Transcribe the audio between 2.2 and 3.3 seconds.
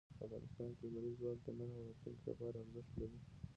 لپاره ارزښت لري.